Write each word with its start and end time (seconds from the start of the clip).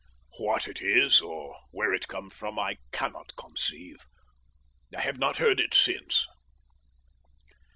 What 0.39 0.67
it 0.67 0.81
is 0.81 1.21
or 1.21 1.59
where 1.69 1.93
it 1.93 2.07
comes 2.07 2.33
from 2.33 2.57
I 2.57 2.77
cannot 2.91 3.35
conceive. 3.35 4.07
I 4.97 5.01
have 5.01 5.19
not 5.19 5.37
heard 5.37 5.59
it 5.59 5.75
since. 5.75 6.25